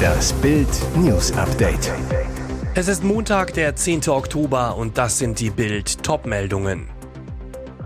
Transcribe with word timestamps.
Das 0.00 0.32
Bild 0.34 0.68
News 0.96 1.32
Update. 1.32 1.92
Es 2.74 2.88
ist 2.88 3.04
Montag, 3.04 3.54
der 3.54 3.76
10. 3.76 4.08
Oktober 4.08 4.76
und 4.76 4.96
das 4.98 5.18
sind 5.18 5.40
die 5.40 5.50
Bild 5.50 6.02
Topmeldungen. 6.02 6.88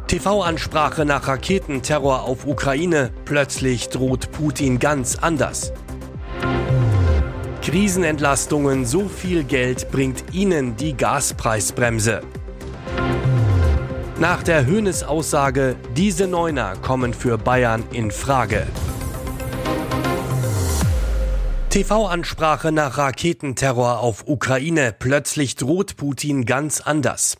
TV-Ansprache 0.06 1.04
nach 1.04 1.26
Raketenterror 1.26 2.22
auf 2.22 2.46
Ukraine. 2.46 3.10
Plötzlich 3.24 3.88
droht 3.88 4.30
Putin 4.32 4.78
ganz 4.78 5.16
anders. 5.16 5.72
Krisenentlastungen, 7.62 8.84
so 8.84 9.08
viel 9.08 9.42
Geld 9.42 9.90
bringt 9.90 10.22
Ihnen 10.32 10.76
die 10.76 10.96
Gaspreisbremse. 10.96 12.20
Nach 14.20 14.42
der 14.42 14.66
Höhnes-Aussage, 14.66 15.74
diese 15.96 16.28
Neuner 16.28 16.74
kommen 16.76 17.14
für 17.14 17.38
Bayern 17.38 17.82
in 17.90 18.10
Frage. 18.10 18.66
TV-Ansprache 21.74 22.70
nach 22.70 22.98
Raketenterror 22.98 23.98
auf 23.98 24.28
Ukraine. 24.28 24.94
Plötzlich 24.96 25.56
droht 25.56 25.96
Putin 25.96 26.44
ganz 26.44 26.80
anders. 26.80 27.36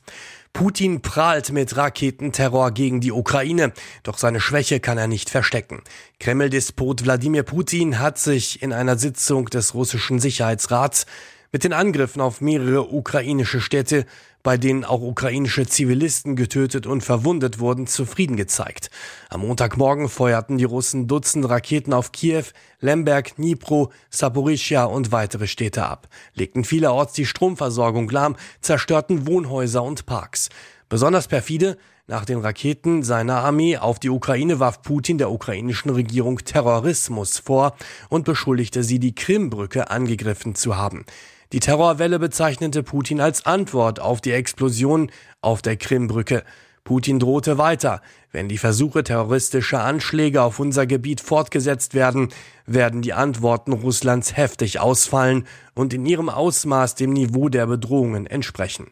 Putin 0.52 1.02
prahlt 1.02 1.52
mit 1.52 1.76
Raketenterror 1.76 2.72
gegen 2.72 3.00
die 3.00 3.12
Ukraine, 3.12 3.72
doch 4.02 4.18
seine 4.18 4.40
Schwäche 4.40 4.80
kann 4.80 4.98
er 4.98 5.06
nicht 5.06 5.30
verstecken. 5.30 5.82
Kreml-Despot 6.18 7.04
Wladimir 7.04 7.44
Putin 7.44 8.00
hat 8.00 8.18
sich 8.18 8.60
in 8.60 8.72
einer 8.72 8.98
Sitzung 8.98 9.44
des 9.50 9.72
russischen 9.72 10.18
Sicherheitsrats 10.18 11.06
mit 11.52 11.62
den 11.62 11.72
Angriffen 11.72 12.20
auf 12.20 12.40
mehrere 12.40 12.92
ukrainische 12.92 13.60
Städte, 13.60 14.04
bei 14.44 14.58
denen 14.58 14.84
auch 14.84 15.00
ukrainische 15.00 15.66
Zivilisten 15.66 16.36
getötet 16.36 16.86
und 16.86 17.02
verwundet 17.02 17.58
wurden, 17.58 17.88
zufrieden 17.88 18.36
gezeigt. 18.36 18.90
Am 19.30 19.40
Montagmorgen 19.40 20.08
feuerten 20.08 20.58
die 20.58 20.64
Russen 20.64 21.08
Dutzend 21.08 21.48
Raketen 21.48 21.92
auf 21.92 22.12
Kiew, 22.12 22.44
Lemberg, 22.78 23.34
Dnipro, 23.36 23.90
Saporischia 24.10 24.84
und 24.84 25.10
weitere 25.10 25.48
Städte 25.48 25.86
ab, 25.86 26.08
legten 26.34 26.62
vielerorts 26.62 27.14
die 27.14 27.26
Stromversorgung 27.26 28.08
lahm, 28.10 28.36
zerstörten 28.60 29.26
Wohnhäuser 29.26 29.82
und 29.82 30.06
Parks. 30.06 30.50
Besonders 30.90 31.26
perfide, 31.26 31.78
nach 32.06 32.26
den 32.26 32.40
Raketen 32.40 33.02
seiner 33.02 33.36
Armee 33.36 33.78
auf 33.78 33.98
die 33.98 34.10
Ukraine 34.10 34.60
warf 34.60 34.82
Putin 34.82 35.16
der 35.16 35.30
ukrainischen 35.30 35.90
Regierung 35.90 36.36
Terrorismus 36.36 37.38
vor 37.38 37.74
und 38.10 38.26
beschuldigte 38.26 38.84
sie, 38.84 38.98
die 38.98 39.14
Krimbrücke 39.14 39.90
angegriffen 39.90 40.54
zu 40.54 40.76
haben. 40.76 41.06
Die 41.54 41.60
Terrorwelle 41.60 42.18
bezeichnete 42.18 42.82
Putin 42.82 43.20
als 43.20 43.46
Antwort 43.46 44.00
auf 44.00 44.20
die 44.20 44.32
Explosion 44.32 45.12
auf 45.40 45.62
der 45.62 45.76
Krimbrücke. 45.76 46.42
Putin 46.82 47.20
drohte 47.20 47.58
weiter. 47.58 48.02
Wenn 48.32 48.48
die 48.48 48.58
Versuche 48.58 49.04
terroristischer 49.04 49.84
Anschläge 49.84 50.42
auf 50.42 50.58
unser 50.58 50.84
Gebiet 50.88 51.20
fortgesetzt 51.20 51.94
werden, 51.94 52.30
werden 52.66 53.02
die 53.02 53.12
Antworten 53.12 53.72
Russlands 53.72 54.36
heftig 54.36 54.80
ausfallen 54.80 55.46
und 55.76 55.94
in 55.94 56.04
ihrem 56.06 56.28
Ausmaß 56.28 56.96
dem 56.96 57.12
Niveau 57.12 57.48
der 57.48 57.68
Bedrohungen 57.68 58.26
entsprechen. 58.26 58.88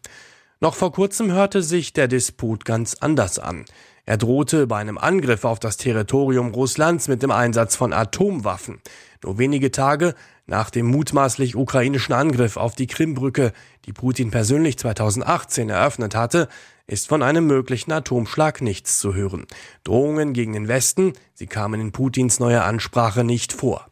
Noch 0.61 0.77
vor 0.77 0.93
kurzem 0.93 1.33
hörte 1.33 1.63
sich 1.63 1.93
der 1.93 2.07
Disput 2.07 2.65
ganz 2.65 2.95
anders 3.01 3.41
an. 3.41 3.65
Er 4.07 4.19
drohte 4.19 4.69
bei 4.69 4.79
einem 4.79 4.99
Angriff 4.99 5.45
auf 5.45 5.59
das 5.59 5.79
Territorium 5.79 6.55
Russlands 6.55 7.09
mit 7.09 7.25
dem 7.25 7.33
Einsatz 7.33 7.75
von 7.75 7.93
Atomwaffen. 7.93 8.81
Nur 9.25 9.39
wenige 9.39 9.73
Tage 9.73 10.15
nach 10.47 10.71
dem 10.71 10.87
mutmaßlich 10.87 11.57
ukrainischen 11.57 12.13
Angriff 12.13 12.57
auf 12.57 12.75
die 12.75 12.87
Krimbrücke, 12.87 13.53
die 13.87 13.93
Putin 13.93 14.31
persönlich 14.31 14.79
2018 14.79 15.69
eröffnet 15.71 16.15
hatte, 16.15 16.49
ist 16.87 17.09
von 17.09 17.23
einem 17.23 17.47
möglichen 17.47 17.93
Atomschlag 17.93 18.61
nichts 18.61 18.99
zu 18.99 19.15
hören. 19.15 19.47
Drohungen 19.85 20.33
gegen 20.33 20.53
den 20.53 20.69
Westen, 20.69 21.13
sie 21.35 21.47
kamen 21.47 21.81
in 21.81 21.93
Putins 21.93 22.41
neuer 22.41 22.65
Ansprache 22.65 23.25
nicht 23.25 23.53
vor. 23.53 23.87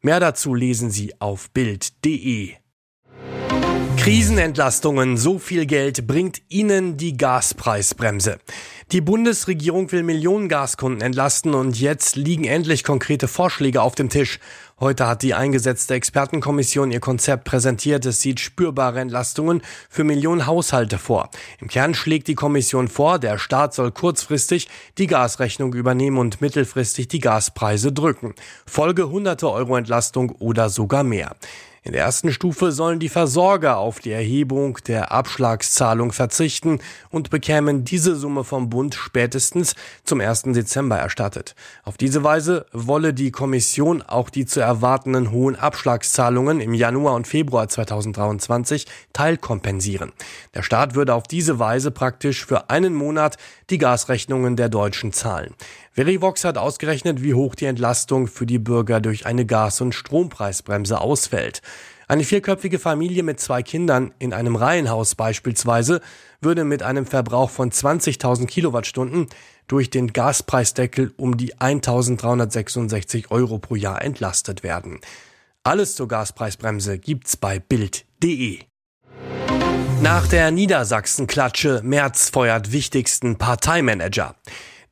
Mehr 0.00 0.20
dazu 0.20 0.54
lesen 0.54 0.90
Sie 0.90 1.20
auf 1.20 1.50
Bild.de. 1.50 2.59
Krisenentlastungen, 4.00 5.18
so 5.18 5.38
viel 5.38 5.66
Geld 5.66 6.06
bringt 6.06 6.40
Ihnen 6.48 6.96
die 6.96 7.18
Gaspreisbremse. 7.18 8.38
Die 8.92 9.02
Bundesregierung 9.02 9.92
will 9.92 10.04
Millionen 10.04 10.48
Gaskunden 10.48 11.02
entlasten 11.02 11.52
und 11.52 11.78
jetzt 11.78 12.16
liegen 12.16 12.44
endlich 12.44 12.82
konkrete 12.82 13.28
Vorschläge 13.28 13.82
auf 13.82 13.94
dem 13.94 14.08
Tisch. 14.08 14.40
Heute 14.80 15.06
hat 15.06 15.20
die 15.20 15.34
eingesetzte 15.34 15.92
Expertenkommission 15.92 16.90
ihr 16.90 17.00
Konzept 17.00 17.44
präsentiert. 17.44 18.06
Es 18.06 18.22
sieht 18.22 18.40
spürbare 18.40 19.00
Entlastungen 19.00 19.60
für 19.90 20.02
Millionen 20.02 20.46
Haushalte 20.46 20.96
vor. 20.96 21.28
Im 21.60 21.68
Kern 21.68 21.92
schlägt 21.92 22.26
die 22.28 22.34
Kommission 22.34 22.88
vor, 22.88 23.18
der 23.18 23.36
Staat 23.36 23.74
soll 23.74 23.92
kurzfristig 23.92 24.68
die 24.96 25.08
Gasrechnung 25.08 25.74
übernehmen 25.74 26.16
und 26.16 26.40
mittelfristig 26.40 27.08
die 27.08 27.20
Gaspreise 27.20 27.92
drücken. 27.92 28.34
Folge 28.64 29.10
hunderte 29.10 29.50
Euro 29.50 29.76
Entlastung 29.76 30.30
oder 30.38 30.70
sogar 30.70 31.04
mehr. 31.04 31.36
In 31.82 31.92
der 31.92 32.02
ersten 32.02 32.30
Stufe 32.30 32.72
sollen 32.72 32.98
die 32.98 33.08
Versorger 33.08 33.78
auf 33.78 34.00
die 34.00 34.10
Erhebung 34.10 34.76
der 34.86 35.12
Abschlagszahlung 35.12 36.12
verzichten 36.12 36.78
und 37.08 37.30
bekämen 37.30 37.84
diese 37.86 38.16
Summe 38.16 38.44
vom 38.44 38.68
Bund 38.68 38.94
spätestens 38.94 39.74
zum 40.04 40.20
1. 40.20 40.42
Dezember 40.48 40.98
erstattet. 40.98 41.54
Auf 41.82 41.96
diese 41.96 42.22
Weise 42.22 42.66
wolle 42.72 43.14
die 43.14 43.30
Kommission 43.30 44.02
auch 44.02 44.28
die 44.28 44.44
zu 44.44 44.60
erwartenden 44.60 45.30
hohen 45.30 45.56
Abschlagszahlungen 45.56 46.60
im 46.60 46.74
Januar 46.74 47.14
und 47.14 47.26
Februar 47.26 47.66
2023 47.66 48.86
teilkompensieren. 49.14 50.12
Der 50.54 50.62
Staat 50.62 50.94
würde 50.94 51.14
auf 51.14 51.22
diese 51.22 51.58
Weise 51.58 51.90
praktisch 51.90 52.44
für 52.44 52.68
einen 52.68 52.94
Monat 52.94 53.38
die 53.70 53.78
Gasrechnungen 53.78 54.54
der 54.54 54.68
Deutschen 54.68 55.14
zahlen. 55.14 55.54
Verivox 55.92 56.44
hat 56.44 56.56
ausgerechnet, 56.56 57.22
wie 57.22 57.34
hoch 57.34 57.54
die 57.54 57.64
Entlastung 57.64 58.28
für 58.28 58.46
die 58.46 58.58
Bürger 58.58 59.00
durch 59.00 59.26
eine 59.26 59.44
Gas- 59.44 59.80
und 59.80 59.92
Strompreisbremse 59.92 61.00
ausfällt. 61.00 61.62
Eine 62.10 62.24
vierköpfige 62.24 62.80
Familie 62.80 63.22
mit 63.22 63.38
zwei 63.38 63.62
Kindern 63.62 64.12
in 64.18 64.32
einem 64.32 64.56
Reihenhaus 64.56 65.14
beispielsweise 65.14 66.00
würde 66.40 66.64
mit 66.64 66.82
einem 66.82 67.06
Verbrauch 67.06 67.50
von 67.50 67.70
20.000 67.70 68.46
Kilowattstunden 68.46 69.28
durch 69.68 69.90
den 69.90 70.12
Gaspreisdeckel 70.12 71.14
um 71.16 71.36
die 71.36 71.54
1.366 71.54 73.30
Euro 73.30 73.60
pro 73.60 73.76
Jahr 73.76 74.02
entlastet 74.02 74.64
werden. 74.64 74.98
Alles 75.62 75.94
zur 75.94 76.08
Gaspreisbremse 76.08 76.98
gibt's 76.98 77.36
bei 77.36 77.60
Bild.de. 77.60 78.58
Nach 80.02 80.26
der 80.26 80.50
Niedersachsen-Klatsche 80.50 81.80
März 81.84 82.30
feuert 82.30 82.72
wichtigsten 82.72 83.38
Parteimanager. 83.38 84.34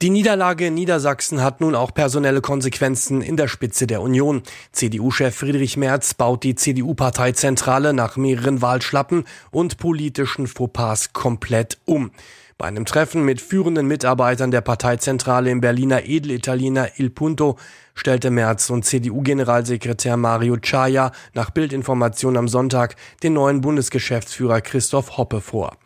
Die 0.01 0.11
Niederlage 0.11 0.69
in 0.69 0.75
Niedersachsen 0.75 1.43
hat 1.43 1.61
nun 1.61 1.75
auch 1.75 1.93
personelle 1.93 2.41
Konsequenzen 2.41 3.21
in 3.21 3.37
der 3.37 3.49
Spitze 3.49 3.89
der 3.89 4.01
Union. 4.01 4.45
CDU-Chef 4.71 5.35
Friedrich 5.35 5.77
Merz 5.77 6.15
baut 6.15 6.45
die 6.45 6.55
CDU-Parteizentrale 6.55 7.93
nach 7.93 8.17
mehreren 8.17 8.63
Wahlschlappen 8.63 9.25
und 9.51 9.79
politischen 9.79 10.47
Fauxpas 10.47 11.13
komplett 11.13 11.79
um. 11.85 12.13
Bei 12.59 12.67
einem 12.67 12.85
Treffen 12.85 13.25
mit 13.25 13.41
führenden 13.41 13.89
Mitarbeitern 13.89 14.53
der 14.53 14.61
Parteizentrale 14.61 15.51
im 15.51 15.61
Berliner 15.61 16.05
Edelitaliener 16.05 16.91
Il 17.01 17.11
Punto 17.11 17.59
stellte 17.97 18.31
Merz 18.31 18.71
und 18.71 18.85
CDU-Generalsekretär 18.85 20.17
Mario 20.17 20.59
Chaya 20.59 21.11
nach 21.35 21.51
Bildinformation 21.51 22.37
am 22.37 22.47
Sonntag 22.47 22.95
den 23.25 23.33
neuen 23.33 23.63
Bundesgeschäftsführer 23.63 24.61
Christoph 24.61 25.17
Hoppe 25.17 25.41
vor. 25.41 25.77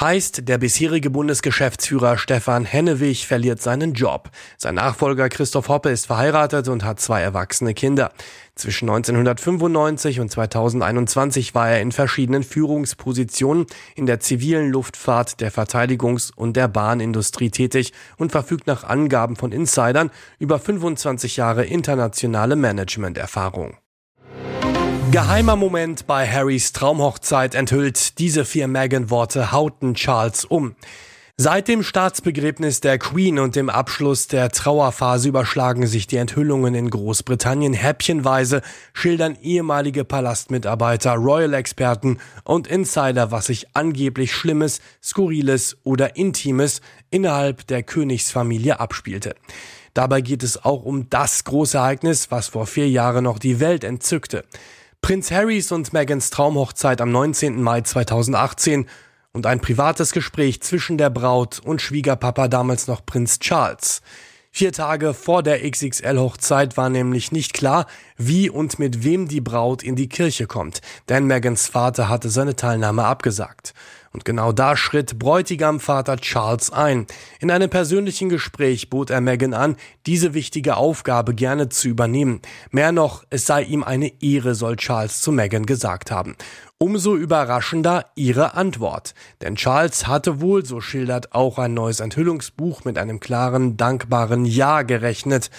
Heißt, 0.00 0.48
der 0.48 0.56
bisherige 0.56 1.10
Bundesgeschäftsführer 1.10 2.16
Stefan 2.16 2.64
Hennewig 2.64 3.26
verliert 3.26 3.60
seinen 3.60 3.92
Job. 3.92 4.30
Sein 4.56 4.76
Nachfolger 4.76 5.28
Christoph 5.28 5.68
Hoppe 5.68 5.90
ist 5.90 6.06
verheiratet 6.06 6.68
und 6.68 6.84
hat 6.84 7.00
zwei 7.00 7.20
erwachsene 7.20 7.74
Kinder. 7.74 8.10
Zwischen 8.54 8.88
1995 8.88 10.20
und 10.20 10.30
2021 10.30 11.54
war 11.54 11.68
er 11.68 11.82
in 11.82 11.92
verschiedenen 11.92 12.44
Führungspositionen 12.44 13.66
in 13.94 14.06
der 14.06 14.20
zivilen 14.20 14.70
Luftfahrt, 14.70 15.38
der 15.42 15.52
Verteidigungs- 15.52 16.32
und 16.34 16.56
der 16.56 16.68
Bahnindustrie 16.68 17.50
tätig 17.50 17.92
und 18.16 18.32
verfügt 18.32 18.66
nach 18.66 18.84
Angaben 18.84 19.36
von 19.36 19.52
Insidern 19.52 20.10
über 20.38 20.58
25 20.58 21.36
Jahre 21.36 21.66
internationale 21.66 22.56
Managementerfahrung. 22.56 23.76
Geheimer 25.10 25.56
Moment 25.56 26.06
bei 26.06 26.24
Harrys 26.24 26.72
Traumhochzeit 26.72 27.56
enthüllt 27.56 28.20
diese 28.20 28.44
vier 28.44 28.68
Meghan-Worte 28.68 29.50
hauten 29.50 29.94
Charles 29.94 30.44
um. 30.44 30.76
Seit 31.36 31.66
dem 31.66 31.82
Staatsbegräbnis 31.82 32.80
der 32.80 32.96
Queen 32.98 33.40
und 33.40 33.56
dem 33.56 33.70
Abschluss 33.70 34.28
der 34.28 34.50
Trauerphase 34.50 35.28
überschlagen 35.28 35.88
sich 35.88 36.06
die 36.06 36.18
Enthüllungen 36.18 36.76
in 36.76 36.90
Großbritannien 36.90 37.72
häppchenweise, 37.72 38.62
schildern 38.92 39.36
ehemalige 39.42 40.04
Palastmitarbeiter, 40.04 41.14
Royal-Experten 41.14 42.18
und 42.44 42.68
Insider, 42.68 43.32
was 43.32 43.46
sich 43.46 43.66
angeblich 43.74 44.32
Schlimmes, 44.32 44.80
Skurriles 45.02 45.76
oder 45.82 46.14
Intimes 46.14 46.82
innerhalb 47.10 47.66
der 47.66 47.82
Königsfamilie 47.82 48.78
abspielte. 48.78 49.34
Dabei 49.92 50.20
geht 50.20 50.44
es 50.44 50.64
auch 50.64 50.84
um 50.84 51.10
das 51.10 51.42
große 51.42 51.78
Ereignis, 51.78 52.30
was 52.30 52.46
vor 52.46 52.68
vier 52.68 52.88
Jahren 52.88 53.24
noch 53.24 53.40
die 53.40 53.58
Welt 53.58 53.82
entzückte. 53.82 54.44
Prinz 55.02 55.30
Harrys 55.30 55.72
und 55.72 55.92
Megans 55.92 56.30
Traumhochzeit 56.30 57.00
am 57.00 57.10
19. 57.10 57.60
Mai 57.62 57.80
2018 57.80 58.86
und 59.32 59.46
ein 59.46 59.60
privates 59.60 60.12
Gespräch 60.12 60.60
zwischen 60.60 60.98
der 60.98 61.10
Braut 61.10 61.58
und 61.58 61.80
Schwiegerpapa 61.80 62.48
damals 62.48 62.86
noch 62.86 63.04
Prinz 63.04 63.38
Charles. 63.38 64.02
Vier 64.52 64.72
Tage 64.72 65.14
vor 65.14 65.42
der 65.42 65.68
XXL-Hochzeit 65.68 66.76
war 66.76 66.90
nämlich 66.90 67.32
nicht 67.32 67.54
klar, 67.54 67.86
wie 68.16 68.50
und 68.50 68.78
mit 68.78 69.02
wem 69.02 69.26
die 69.26 69.40
Braut 69.40 69.82
in 69.82 69.96
die 69.96 70.08
Kirche 70.08 70.46
kommt, 70.46 70.80
denn 71.08 71.24
Megans 71.24 71.68
Vater 71.68 72.08
hatte 72.08 72.28
seine 72.28 72.54
Teilnahme 72.54 73.04
abgesagt. 73.04 73.74
Und 74.12 74.24
genau 74.24 74.50
da 74.50 74.76
schritt 74.76 75.20
Bräutigamvater 75.20 76.16
Charles 76.16 76.72
ein. 76.72 77.06
In 77.38 77.52
einem 77.52 77.70
persönlichen 77.70 78.28
Gespräch 78.28 78.90
bot 78.90 79.10
er 79.10 79.20
Meghan 79.20 79.54
an, 79.54 79.76
diese 80.04 80.34
wichtige 80.34 80.76
Aufgabe 80.76 81.32
gerne 81.32 81.68
zu 81.68 81.86
übernehmen. 81.86 82.40
Mehr 82.72 82.90
noch, 82.90 83.24
es 83.30 83.46
sei 83.46 83.62
ihm 83.62 83.84
eine 83.84 84.20
Ehre, 84.20 84.56
soll 84.56 84.74
Charles 84.76 85.20
zu 85.20 85.30
Meghan 85.30 85.64
gesagt 85.64 86.10
haben. 86.10 86.34
Umso 86.78 87.14
überraschender 87.14 88.06
ihre 88.16 88.54
Antwort. 88.54 89.14
Denn 89.42 89.54
Charles 89.54 90.08
hatte 90.08 90.40
wohl, 90.40 90.64
so 90.64 90.80
schildert 90.80 91.32
auch 91.32 91.58
ein 91.58 91.74
neues 91.74 92.00
Enthüllungsbuch, 92.00 92.84
mit 92.84 92.98
einem 92.98 93.20
klaren, 93.20 93.76
dankbaren 93.76 94.44
Ja 94.44 94.82
gerechnet. 94.82 95.50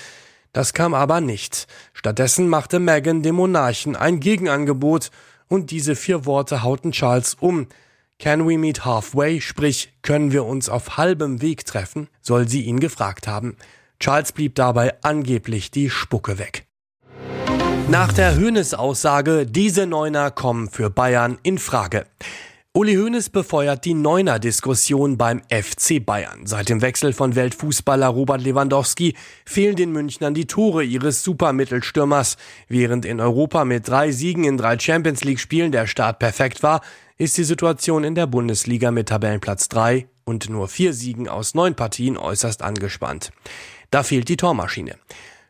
Das 0.52 0.74
kam 0.74 0.94
aber 0.94 1.22
nicht. 1.22 1.68
Stattdessen 1.94 2.50
machte 2.50 2.80
Meghan 2.80 3.24
dem 3.24 3.36
Monarchen 3.36 3.96
ein 3.96 4.20
Gegenangebot 4.20 5.10
und 5.48 5.72
diese 5.72 5.96
vier 5.96 6.26
Worte 6.26 6.64
hauten 6.64 6.92
Charles 6.92 7.38
um. 7.40 7.68
Can 8.22 8.48
we 8.48 8.56
meet 8.56 8.86
halfway, 8.86 9.42
sprich, 9.42 9.94
können 10.04 10.32
wir 10.32 10.46
uns 10.46 10.70
auf 10.70 10.98
halbem 10.98 11.42
Weg 11.42 11.66
treffen, 11.66 12.08
soll 12.22 12.48
sie 12.48 12.62
ihn 12.62 12.80
gefragt 12.80 13.28
haben. 13.28 13.58
Charles 14.00 14.32
blieb 14.32 14.54
dabei 14.54 14.94
angeblich 15.02 15.72
die 15.72 15.90
Spucke 15.90 16.38
weg. 16.38 16.68
Nach 17.90 18.14
der 18.14 18.36
Höhnes-Aussage, 18.36 19.48
diese 19.48 19.88
Neuner 19.88 20.30
kommen 20.30 20.70
für 20.70 20.92
Bayern 20.92 21.40
in 21.42 21.58
Frage. 21.58 22.06
Uli 22.74 22.94
Hoeneß 22.94 23.32
befeuert 23.32 23.86
die 23.86 23.96
Neuner-Diskussion 23.96 25.18
beim 25.18 25.42
FC 25.50 26.06
Bayern. 26.06 26.46
Seit 26.46 26.70
dem 26.70 26.82
Wechsel 26.82 27.14
von 27.14 27.36
Weltfußballer 27.36 28.08
Robert 28.08 28.44
Lewandowski 28.44 29.16
fehlen 29.46 29.76
den 29.76 29.92
Münchnern 29.92 30.36
die 30.36 30.46
Tore 30.46 30.84
ihres 30.84 31.24
Supermittelstürmers. 31.24 32.38
Während 32.70 33.04
in 33.04 33.20
Europa 33.20 33.66
mit 33.66 33.90
drei 33.90 34.12
Siegen 34.12 34.44
in 34.44 34.58
drei 34.58 34.80
Champions 34.80 35.24
League-Spielen 35.24 35.72
der 35.74 35.88
Start 35.88 36.20
perfekt 36.20 36.64
war, 36.64 36.82
ist 37.22 37.38
die 37.38 37.44
Situation 37.44 38.04
in 38.04 38.16
der 38.16 38.26
Bundesliga 38.26 38.90
mit 38.90 39.10
Tabellenplatz 39.10 39.70
3 39.70 40.08
und 40.24 40.50
nur 40.50 40.68
vier 40.68 40.92
Siegen 40.92 41.30
aus 41.30 41.54
neun 41.54 41.76
Partien 41.76 42.18
äußerst 42.18 42.64
angespannt. 42.64 43.30
Da 43.92 44.02
fehlt 44.02 44.28
die 44.28 44.38
Tormaschine. 44.38 44.96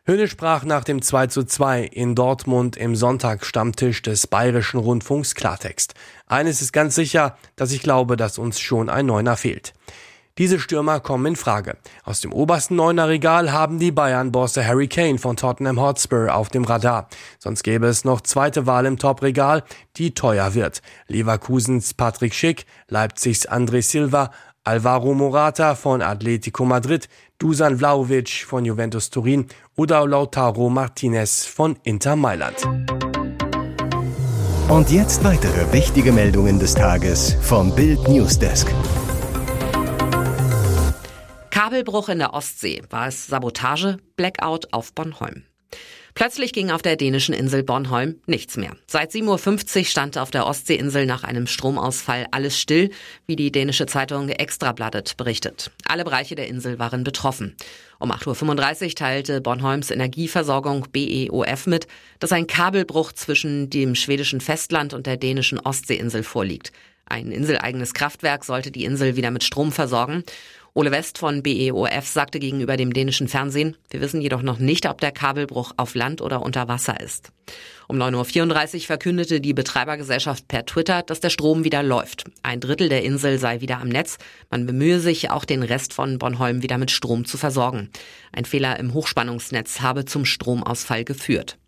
Höhne 0.04 0.28
sprach 0.28 0.64
nach 0.64 0.84
dem 0.84 1.00
2 1.00 1.28
zu 1.28 1.44
2 1.44 1.84
in 1.84 2.14
Dortmund 2.14 2.76
im 2.76 2.94
Sonntagsstammtisch 2.94 4.02
des 4.02 4.26
Bayerischen 4.26 4.80
Rundfunks 4.80 5.34
Klartext. 5.34 5.94
Eines 6.26 6.60
ist 6.60 6.74
ganz 6.74 6.94
sicher, 6.94 7.38
dass 7.56 7.72
ich 7.72 7.80
glaube, 7.80 8.18
dass 8.18 8.36
uns 8.36 8.60
schon 8.60 8.90
ein 8.90 9.06
Neuner 9.06 9.38
fehlt. 9.38 9.72
Diese 10.38 10.58
Stürmer 10.58 11.00
kommen 11.00 11.26
in 11.26 11.36
Frage. 11.36 11.76
Aus 12.04 12.22
dem 12.22 12.32
obersten 12.32 12.76
Neuner-Regal 12.76 13.52
haben 13.52 13.78
die 13.78 13.92
Bayern-Bosse 13.92 14.66
Harry 14.66 14.88
Kane 14.88 15.18
von 15.18 15.36
Tottenham 15.36 15.78
Hotspur 15.78 16.34
auf 16.34 16.48
dem 16.48 16.64
Radar. 16.64 17.08
Sonst 17.38 17.62
gäbe 17.62 17.86
es 17.86 18.06
noch 18.06 18.22
zweite 18.22 18.66
Wahl 18.66 18.86
im 18.86 18.98
Top-Regal, 18.98 19.62
die 19.96 20.14
teuer 20.14 20.54
wird. 20.54 20.80
Leverkusens 21.06 21.92
Patrick 21.92 22.32
Schick, 22.34 22.64
Leipzigs 22.88 23.46
André 23.46 23.82
Silva, 23.82 24.30
Alvaro 24.64 25.12
Morata 25.12 25.74
von 25.74 26.00
Atletico 26.00 26.64
Madrid, 26.64 27.10
Dusan 27.38 27.76
Vlaovic 27.78 28.46
von 28.46 28.64
Juventus 28.64 29.10
Turin 29.10 29.48
oder 29.76 30.06
Lautaro 30.06 30.70
Martinez 30.70 31.44
von 31.44 31.76
Inter 31.82 32.16
Mailand. 32.16 32.66
Und 34.68 34.90
jetzt 34.90 35.22
weitere 35.24 35.70
wichtige 35.72 36.12
Meldungen 36.12 36.58
des 36.58 36.74
Tages 36.74 37.36
vom 37.42 37.74
Bild 37.74 38.08
Newsdesk. 38.08 38.68
Kabelbruch 41.72 42.10
in 42.10 42.18
der 42.18 42.34
Ostsee. 42.34 42.82
War 42.90 43.08
es 43.08 43.28
Sabotage? 43.28 43.96
Blackout 44.16 44.74
auf 44.74 44.92
Bornholm. 44.92 45.44
Plötzlich 46.12 46.52
ging 46.52 46.70
auf 46.70 46.82
der 46.82 46.96
dänischen 46.96 47.34
Insel 47.34 47.62
Bornholm 47.62 48.20
nichts 48.26 48.58
mehr. 48.58 48.76
Seit 48.86 49.12
7.50 49.12 49.78
Uhr 49.78 49.84
stand 49.86 50.18
auf 50.18 50.30
der 50.30 50.46
Ostseeinsel 50.46 51.06
nach 51.06 51.24
einem 51.24 51.46
Stromausfall 51.46 52.26
alles 52.30 52.60
still, 52.60 52.90
wie 53.26 53.36
die 53.36 53.50
dänische 53.50 53.86
Zeitung 53.86 54.28
Extrabladet 54.28 55.16
berichtet. 55.16 55.70
Alle 55.86 56.04
Bereiche 56.04 56.34
der 56.34 56.48
Insel 56.48 56.78
waren 56.78 57.04
betroffen. 57.04 57.56
Um 57.98 58.12
8.35 58.12 58.84
Uhr 58.84 58.94
teilte 58.94 59.40
Bornholms 59.40 59.90
Energieversorgung 59.90 60.88
BEOF 60.92 61.66
mit, 61.66 61.86
dass 62.18 62.32
ein 62.32 62.46
Kabelbruch 62.46 63.12
zwischen 63.12 63.70
dem 63.70 63.94
schwedischen 63.94 64.42
Festland 64.42 64.92
und 64.92 65.06
der 65.06 65.16
dänischen 65.16 65.58
Ostseeinsel 65.58 66.22
vorliegt. 66.22 66.70
Ein 67.06 67.32
inseleigenes 67.32 67.94
Kraftwerk 67.94 68.44
sollte 68.44 68.70
die 68.70 68.84
Insel 68.84 69.16
wieder 69.16 69.30
mit 69.30 69.44
Strom 69.44 69.72
versorgen. 69.72 70.24
Ole 70.74 70.90
West 70.90 71.18
von 71.18 71.42
BEOF 71.42 72.06
sagte 72.06 72.38
gegenüber 72.38 72.78
dem 72.78 72.94
dänischen 72.94 73.28
Fernsehen, 73.28 73.76
wir 73.90 74.00
wissen 74.00 74.22
jedoch 74.22 74.40
noch 74.40 74.58
nicht, 74.58 74.88
ob 74.88 75.02
der 75.02 75.12
Kabelbruch 75.12 75.72
auf 75.76 75.94
Land 75.94 76.22
oder 76.22 76.40
unter 76.40 76.66
Wasser 76.66 76.98
ist. 76.98 77.30
Um 77.88 77.98
9.34 78.00 78.74
Uhr 78.74 78.80
verkündete 78.80 79.42
die 79.42 79.52
Betreibergesellschaft 79.52 80.48
per 80.48 80.64
Twitter, 80.64 81.02
dass 81.02 81.20
der 81.20 81.28
Strom 81.28 81.64
wieder 81.64 81.82
läuft. 81.82 82.24
Ein 82.42 82.60
Drittel 82.60 82.88
der 82.88 83.04
Insel 83.04 83.38
sei 83.38 83.60
wieder 83.60 83.80
am 83.80 83.90
Netz. 83.90 84.16
Man 84.50 84.64
bemühe 84.64 84.98
sich, 84.98 85.30
auch 85.30 85.44
den 85.44 85.62
Rest 85.62 85.92
von 85.92 86.18
Bornholm 86.18 86.62
wieder 86.62 86.78
mit 86.78 86.90
Strom 86.90 87.26
zu 87.26 87.36
versorgen. 87.36 87.90
Ein 88.32 88.46
Fehler 88.46 88.78
im 88.78 88.94
Hochspannungsnetz 88.94 89.82
habe 89.82 90.06
zum 90.06 90.24
Stromausfall 90.24 91.04
geführt. 91.04 91.58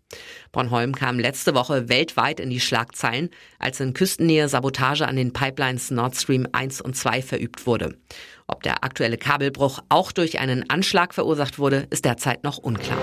Bornholm 0.51 0.95
kam 0.95 1.19
letzte 1.19 1.53
Woche 1.53 1.89
weltweit 1.89 2.39
in 2.39 2.49
die 2.49 2.59
Schlagzeilen, 2.59 3.29
als 3.59 3.79
in 3.79 3.93
Küstennähe 3.93 4.47
Sabotage 4.47 5.07
an 5.07 5.15
den 5.15 5.33
Pipelines 5.33 5.91
Nord 5.91 6.15
Stream 6.15 6.47
1 6.51 6.81
und 6.81 6.95
2 6.95 7.21
verübt 7.21 7.67
wurde. 7.67 7.97
Ob 8.47 8.63
der 8.63 8.83
aktuelle 8.83 9.17
Kabelbruch 9.17 9.79
auch 9.89 10.11
durch 10.11 10.39
einen 10.39 10.69
Anschlag 10.69 11.13
verursacht 11.13 11.57
wurde, 11.57 11.87
ist 11.89 12.05
derzeit 12.05 12.43
noch 12.43 12.57
unklar. 12.57 12.99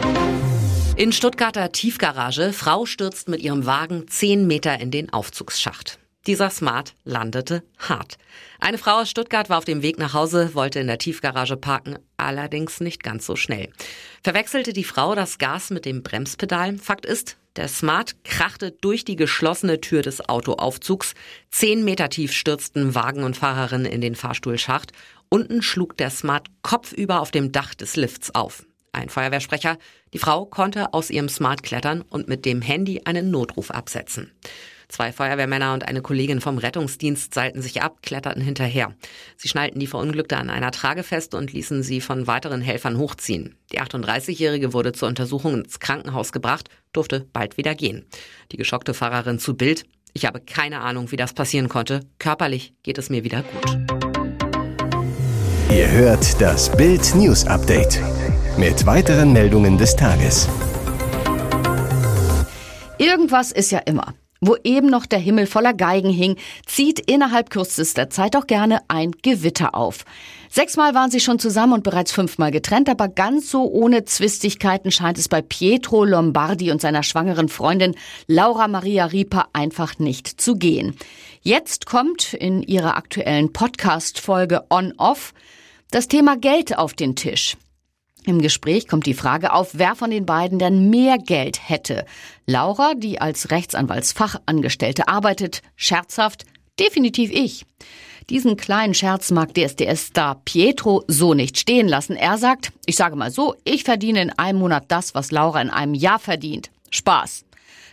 In 0.96 1.12
Stuttgarter 1.12 1.72
Tiefgarage, 1.72 2.52
Frau 2.52 2.86
stürzt 2.86 3.28
mit 3.28 3.40
ihrem 3.40 3.66
Wagen 3.66 4.06
10 4.08 4.46
Meter 4.46 4.78
in 4.78 4.90
den 4.90 5.12
Aufzugsschacht. 5.12 5.98
Dieser 6.28 6.50
Smart 6.50 6.94
landete 7.02 7.64
hart. 7.78 8.16
Eine 8.60 8.78
Frau 8.78 9.00
aus 9.00 9.10
Stuttgart 9.10 9.50
war 9.50 9.58
auf 9.58 9.64
dem 9.64 9.82
Weg 9.82 9.98
nach 9.98 10.14
Hause, 10.14 10.54
wollte 10.54 10.78
in 10.78 10.86
der 10.86 10.98
Tiefgarage 10.98 11.56
parken, 11.56 11.98
allerdings 12.16 12.80
nicht 12.80 13.02
ganz 13.02 13.26
so 13.26 13.34
schnell. 13.34 13.70
Verwechselte 14.22 14.72
die 14.72 14.84
Frau 14.84 15.16
das 15.16 15.38
Gas 15.38 15.70
mit 15.70 15.84
dem 15.84 16.04
Bremspedal? 16.04 16.78
Fakt 16.78 17.06
ist, 17.06 17.38
der 17.56 17.66
Smart 17.66 18.22
krachte 18.24 18.70
durch 18.70 19.04
die 19.04 19.16
geschlossene 19.16 19.80
Tür 19.80 20.02
des 20.02 20.26
Autoaufzugs. 20.28 21.14
Zehn 21.50 21.84
Meter 21.84 22.08
tief 22.08 22.32
stürzten 22.32 22.94
Wagen 22.94 23.24
und 23.24 23.36
Fahrerin 23.36 23.84
in 23.84 24.00
den 24.00 24.14
Fahrstuhlschacht. 24.14 24.92
Unten 25.32 25.62
schlug 25.62 25.96
der 25.96 26.10
Smart 26.10 26.48
kopfüber 26.60 27.22
auf 27.22 27.30
dem 27.30 27.52
Dach 27.52 27.74
des 27.74 27.96
Lifts 27.96 28.34
auf. 28.34 28.66
Ein 28.92 29.08
Feuerwehrsprecher. 29.08 29.78
Die 30.12 30.18
Frau 30.18 30.44
konnte 30.44 30.92
aus 30.92 31.08
ihrem 31.08 31.30
Smart 31.30 31.62
klettern 31.62 32.02
und 32.02 32.28
mit 32.28 32.44
dem 32.44 32.60
Handy 32.60 33.00
einen 33.06 33.30
Notruf 33.30 33.70
absetzen. 33.70 34.30
Zwei 34.88 35.10
Feuerwehrmänner 35.10 35.72
und 35.72 35.88
eine 35.88 36.02
Kollegin 36.02 36.42
vom 36.42 36.58
Rettungsdienst 36.58 37.32
seilten 37.32 37.62
sich 37.62 37.80
ab, 37.80 38.02
kletterten 38.02 38.42
hinterher. 38.42 38.94
Sie 39.38 39.48
schnallten 39.48 39.80
die 39.80 39.86
Verunglückte 39.86 40.36
an 40.36 40.50
einer 40.50 40.70
Trage 40.70 41.02
fest 41.02 41.34
und 41.34 41.50
ließen 41.50 41.82
sie 41.82 42.02
von 42.02 42.26
weiteren 42.26 42.60
Helfern 42.60 42.98
hochziehen. 42.98 43.56
Die 43.72 43.80
38-Jährige 43.80 44.74
wurde 44.74 44.92
zur 44.92 45.08
Untersuchung 45.08 45.54
ins 45.54 45.80
Krankenhaus 45.80 46.32
gebracht, 46.32 46.68
durfte 46.92 47.26
bald 47.32 47.56
wieder 47.56 47.74
gehen. 47.74 48.04
Die 48.50 48.58
geschockte 48.58 48.92
Fahrerin 48.92 49.38
zu 49.38 49.56
Bild. 49.56 49.86
Ich 50.12 50.26
habe 50.26 50.40
keine 50.40 50.80
Ahnung, 50.82 51.10
wie 51.10 51.16
das 51.16 51.32
passieren 51.32 51.70
konnte. 51.70 52.00
Körperlich 52.18 52.74
geht 52.82 52.98
es 52.98 53.08
mir 53.08 53.24
wieder 53.24 53.42
gut. 53.44 53.91
Ihr 55.74 55.90
hört 55.90 56.38
das 56.38 56.70
Bild 56.76 57.14
News 57.14 57.46
Update 57.46 57.98
mit 58.58 58.84
weiteren 58.84 59.32
Meldungen 59.32 59.78
des 59.78 59.96
Tages. 59.96 60.46
Irgendwas 62.98 63.52
ist 63.52 63.72
ja 63.72 63.78
immer. 63.78 64.12
Wo 64.42 64.56
eben 64.64 64.90
noch 64.90 65.06
der 65.06 65.18
Himmel 65.18 65.46
voller 65.46 65.72
Geigen 65.72 66.10
hing, 66.10 66.36
zieht 66.66 66.98
innerhalb 67.10 67.48
kürzester 67.48 68.10
Zeit 68.10 68.36
auch 68.36 68.46
gerne 68.46 68.80
ein 68.88 69.12
Gewitter 69.22 69.74
auf. 69.74 70.04
Sechsmal 70.50 70.94
waren 70.94 71.10
sie 71.10 71.20
schon 71.20 71.38
zusammen 71.38 71.72
und 71.72 71.84
bereits 71.84 72.12
fünfmal 72.12 72.50
getrennt, 72.50 72.90
aber 72.90 73.08
ganz 73.08 73.50
so 73.50 73.64
ohne 73.70 74.04
Zwistigkeiten 74.04 74.90
scheint 74.90 75.16
es 75.16 75.28
bei 75.28 75.40
Pietro 75.40 76.04
Lombardi 76.04 76.70
und 76.70 76.82
seiner 76.82 77.02
schwangeren 77.02 77.48
Freundin 77.48 77.94
Laura 78.26 78.68
Maria 78.68 79.06
Rieper 79.06 79.46
einfach 79.54 79.98
nicht 79.98 80.38
zu 80.38 80.56
gehen. 80.56 80.98
Jetzt 81.40 81.86
kommt 81.86 82.34
in 82.34 82.62
ihrer 82.62 82.98
aktuellen 82.98 83.54
Podcast-Folge 83.54 84.64
On-Off 84.68 85.32
das 85.92 86.08
Thema 86.08 86.36
Geld 86.36 86.76
auf 86.76 86.94
den 86.94 87.14
Tisch. 87.16 87.56
Im 88.24 88.40
Gespräch 88.40 88.88
kommt 88.88 89.04
die 89.04 89.14
Frage 89.14 89.52
auf, 89.52 89.70
wer 89.74 89.94
von 89.94 90.10
den 90.10 90.24
beiden 90.26 90.58
denn 90.58 90.88
mehr 90.90 91.18
Geld 91.18 91.68
hätte. 91.68 92.06
Laura, 92.46 92.94
die 92.94 93.20
als 93.20 93.50
Rechtsanwaltsfachangestellte 93.50 95.08
arbeitet, 95.08 95.60
scherzhaft, 95.76 96.44
definitiv 96.80 97.30
ich. 97.30 97.66
Diesen 98.30 98.56
kleinen 98.56 98.94
Scherz 98.94 99.30
mag 99.32 99.52
DSDS-Star 99.54 100.40
Pietro 100.44 101.04
so 101.08 101.34
nicht 101.34 101.58
stehen 101.58 101.88
lassen. 101.88 102.16
Er 102.16 102.38
sagt, 102.38 102.72
ich 102.86 102.96
sage 102.96 103.16
mal 103.16 103.30
so, 103.30 103.56
ich 103.64 103.84
verdiene 103.84 104.22
in 104.22 104.30
einem 104.30 104.60
Monat 104.60 104.84
das, 104.88 105.14
was 105.14 105.30
Laura 105.30 105.60
in 105.60 105.70
einem 105.70 105.94
Jahr 105.94 106.20
verdient. 106.20 106.70
Spaß. 106.90 107.44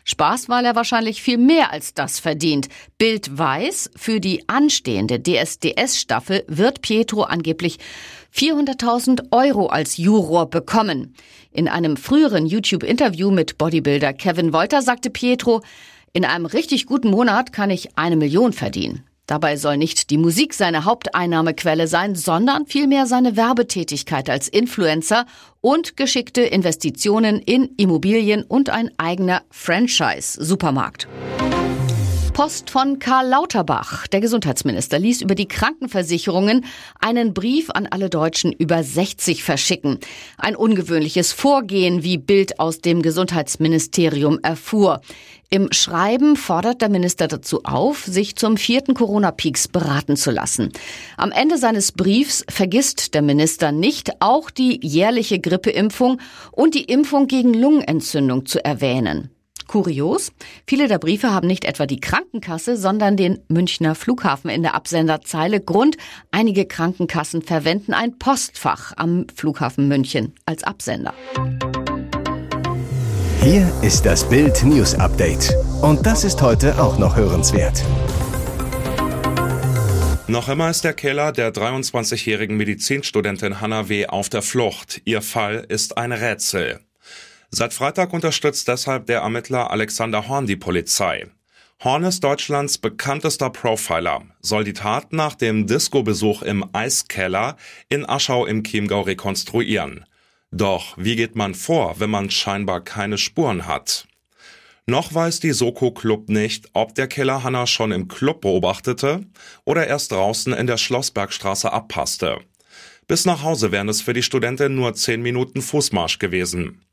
Spaß, 0.05 0.49
weil 0.49 0.65
er 0.65 0.75
wahrscheinlich 0.75 1.21
viel 1.21 1.37
mehr 1.37 1.71
als 1.71 1.93
das 1.93 2.19
verdient. 2.19 2.67
Bild 2.97 3.37
weiß, 3.37 3.91
für 3.95 4.19
die 4.19 4.47
anstehende 4.47 5.21
DSDS-Staffel 5.21 6.43
wird 6.47 6.81
Pietro 6.81 7.23
angeblich 7.23 7.77
400.000 8.35 9.31
Euro 9.31 9.67
als 9.67 9.97
Juror 9.97 10.49
bekommen. 10.49 11.15
In 11.51 11.67
einem 11.67 11.97
früheren 11.97 12.45
YouTube-Interview 12.45 13.31
mit 13.31 13.57
Bodybuilder 13.57 14.13
Kevin 14.13 14.53
Wolter 14.53 14.81
sagte 14.81 15.09
Pietro, 15.09 15.61
in 16.13 16.25
einem 16.25 16.45
richtig 16.45 16.85
guten 16.85 17.11
Monat 17.11 17.53
kann 17.53 17.69
ich 17.69 17.97
eine 17.97 18.15
Million 18.15 18.53
verdienen. 18.53 19.03
Dabei 19.29 19.57
soll 19.57 19.77
nicht 19.77 20.09
die 20.09 20.17
Musik 20.17 20.55
seine 20.55 20.85
Haupteinnahmequelle 20.85 21.85
sein, 21.85 22.15
sondern 22.15 22.65
vielmehr 22.65 23.05
seine 23.05 23.37
Werbetätigkeit 23.37 24.27
als 24.27 24.47
Influencer 24.47 25.27
und 25.61 25.95
geschickte 25.95 26.41
Investitionen 26.41 27.37
in 27.37 27.69
Immobilien 27.77 28.41
und 28.41 28.71
ein 28.71 28.89
eigener 28.97 29.43
Franchise-Supermarkt. 29.51 31.07
Post 32.39 32.69
von 32.69 32.99
Karl 32.99 33.27
Lauterbach. 33.27 34.07
Der 34.07 34.21
Gesundheitsminister 34.21 34.97
ließ 34.97 35.21
über 35.21 35.35
die 35.35 35.49
Krankenversicherungen 35.49 36.63
einen 37.01 37.33
Brief 37.33 37.69
an 37.69 37.85
alle 37.85 38.09
Deutschen 38.09 38.53
über 38.53 38.81
60 38.81 39.43
verschicken. 39.43 39.99
Ein 40.37 40.55
ungewöhnliches 40.55 41.33
Vorgehen, 41.33 42.01
wie 42.01 42.17
Bild 42.17 42.61
aus 42.61 42.79
dem 42.79 43.01
Gesundheitsministerium 43.01 44.39
erfuhr. 44.41 45.01
Im 45.49 45.73
Schreiben 45.73 46.37
fordert 46.37 46.81
der 46.81 46.87
Minister 46.87 47.27
dazu 47.27 47.65
auf, 47.65 48.05
sich 48.05 48.37
zum 48.37 48.55
vierten 48.55 48.93
Corona-Peaks 48.93 49.67
beraten 49.67 50.15
zu 50.15 50.31
lassen. 50.31 50.71
Am 51.17 51.33
Ende 51.33 51.57
seines 51.57 51.91
Briefs 51.91 52.45
vergisst 52.49 53.15
der 53.15 53.21
Minister 53.21 53.73
nicht, 53.73 54.21
auch 54.21 54.49
die 54.49 54.79
jährliche 54.81 55.39
Grippeimpfung 55.39 56.21
und 56.53 56.73
die 56.73 56.85
Impfung 56.85 57.27
gegen 57.27 57.53
Lungenentzündung 57.53 58.45
zu 58.45 58.63
erwähnen. 58.63 59.29
Kurios, 59.69 60.31
viele 60.65 60.87
der 60.87 60.97
Briefe 60.97 61.31
haben 61.31 61.45
nicht 61.45 61.63
etwa 61.63 61.85
die 61.85 61.99
Krankenkasse, 61.99 62.75
sondern 62.75 63.15
den 63.15 63.37
Münchner 63.49 63.93
Flughafen 63.93 64.49
in 64.49 64.63
der 64.63 64.73
Absenderzeile. 64.73 65.61
Grund, 65.61 65.95
einige 66.31 66.65
Krankenkassen 66.65 67.43
verwenden 67.43 67.93
ein 67.93 68.17
Postfach 68.17 68.93
am 68.97 69.27
Flughafen 69.33 69.87
München 69.87 70.33
als 70.47 70.63
Absender. 70.63 71.13
Hier 73.41 73.71
ist 73.83 74.07
das 74.07 74.27
Bild 74.27 74.63
News 74.63 74.95
Update. 74.95 75.53
Und 75.83 76.03
das 76.03 76.23
ist 76.23 76.41
heute 76.41 76.81
auch 76.81 76.97
noch 76.97 77.15
hörenswert. 77.15 77.83
Noch 80.27 80.49
immer 80.49 80.71
ist 80.71 80.83
der 80.83 80.93
Killer 80.93 81.31
der 81.31 81.53
23-jährigen 81.53 82.57
Medizinstudentin 82.57 83.61
Hannah 83.61 83.87
W. 83.87 84.07
auf 84.07 84.29
der 84.29 84.41
Flucht. 84.41 85.01
Ihr 85.05 85.21
Fall 85.21 85.63
ist 85.69 85.95
ein 85.95 86.11
Rätsel. 86.11 86.79
Seit 87.51 87.73
Freitag 87.73 88.13
unterstützt 88.13 88.67
deshalb 88.67 89.07
der 89.07 89.21
Ermittler 89.21 89.71
Alexander 89.71 90.27
Horn 90.27 90.45
die 90.45 90.55
Polizei. 90.55 91.27
Horn 91.83 92.03
ist 92.03 92.23
Deutschlands 92.23 92.77
bekanntester 92.77 93.49
Profiler, 93.49 94.21
soll 94.39 94.63
die 94.63 94.73
Tat 94.73 95.13
nach 95.13 95.33
dem 95.33 95.65
Disco-Besuch 95.65 96.43
im 96.43 96.63
Eiskeller 96.73 97.57
in 97.87 98.07
Aschau 98.07 98.45
im 98.45 98.63
Chiemgau 98.63 99.01
rekonstruieren. 99.01 100.05
Doch 100.51 100.95
wie 100.97 101.15
geht 101.15 101.35
man 101.35 101.55
vor, 101.55 101.99
wenn 101.99 102.11
man 102.11 102.29
scheinbar 102.29 102.81
keine 102.81 103.17
Spuren 103.17 103.65
hat? 103.65 104.07
Noch 104.85 105.13
weiß 105.13 105.39
die 105.39 105.51
Soko 105.51 105.91
Club 105.91 106.29
nicht, 106.29 106.69
ob 106.73 106.93
der 106.95 107.07
Killer 107.07 107.43
Hanna 107.43 107.65
schon 107.65 107.91
im 107.91 108.07
Club 108.07 108.41
beobachtete 108.41 109.25
oder 109.63 109.87
erst 109.87 110.11
draußen 110.11 110.53
in 110.53 110.67
der 110.67 110.77
Schlossbergstraße 110.77 111.71
abpasste. 111.71 112.39
Bis 113.09 113.25
nach 113.25 113.41
Hause 113.41 113.71
wären 113.71 113.89
es 113.89 114.01
für 114.01 114.13
die 114.13 114.21
Studentin 114.21 114.75
nur 114.75 114.93
zehn 114.93 115.23
Minuten 115.23 115.63
Fußmarsch 115.63 116.19
gewesen. 116.19 116.85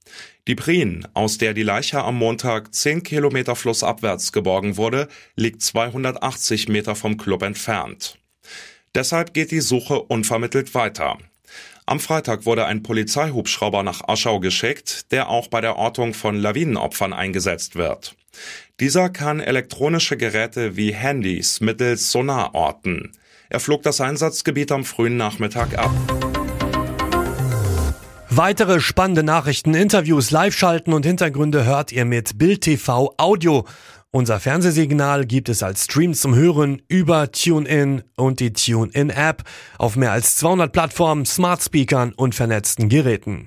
Die 0.49 0.55
Prien, 0.55 1.07
aus 1.13 1.37
der 1.37 1.53
die 1.53 1.63
Leiche 1.63 2.03
am 2.03 2.17
Montag 2.17 2.73
zehn 2.75 3.03
Kilometer 3.03 3.55
flussabwärts 3.55 4.33
geborgen 4.33 4.79
wurde, 4.79 5.09
liegt 5.35 5.61
280 5.61 6.69
Meter 6.69 6.95
vom 6.95 7.19
Club 7.19 7.43
entfernt. 7.43 8.19
Deshalb 8.95 9.35
geht 9.35 9.51
die 9.51 9.61
Suche 9.61 10.01
unvermittelt 10.01 10.75
weiter. 10.75 11.19
Am 11.85 12.01
Freitag 12.01 12.47
wurde 12.47 12.65
ein 12.65 12.83
Polizeihubschrauber 12.83 13.83
nach 13.83 14.09
Aschau 14.09 14.41
geschickt, 14.41 15.13
der 15.13 15.29
auch 15.29 15.49
bei 15.49 15.61
der 15.61 15.77
Ortung 15.77 16.15
von 16.15 16.37
Lawinenopfern 16.37 17.13
eingesetzt 17.13 17.77
wird. 17.77 18.17
Dieser 18.81 19.11
kann 19.11 19.41
elektronische 19.41 20.17
Geräte 20.17 20.79
wie 20.79 20.95
Handys 20.95 21.61
mittels 21.61 22.11
Sonar 22.11 22.55
orten. 22.55 23.13
Er 23.49 23.61
flog 23.61 23.83
das 23.83 24.00
Einsatzgebiet 24.00 24.73
am 24.73 24.85
frühen 24.85 25.17
Nachmittag 25.17 25.79
ab. 25.79 25.93
Weitere 28.29 28.81
spannende 28.81 29.23
Nachrichten, 29.23 29.75
Interviews, 29.75 30.31
Live-Schalten 30.31 30.93
und 30.93 31.07
Hintergründe 31.07 31.65
hört 31.65 31.93
ihr 31.93 32.05
mit 32.05 32.38
Bild 32.38 32.62
TV 32.62 33.15
Audio. 33.17 33.65
Unser 34.11 34.41
Fernsehsignal 34.41 35.26
gibt 35.26 35.49
es 35.49 35.62
als 35.62 35.85
Stream 35.85 36.12
zum 36.12 36.35
Hören 36.35 36.83
über 36.88 37.31
TuneIn 37.31 38.03
und 38.17 38.41
die 38.41 38.53
TuneIn 38.53 39.11
App 39.11 39.43
auf 39.79 39.97
mehr 39.97 40.12
als 40.12 40.37
200 40.37 40.73
Plattformen, 40.73 41.25
Smart 41.25 41.62
Speakern 41.62 42.12
und 42.15 42.35
vernetzten 42.35 42.88
Geräten. 42.88 43.45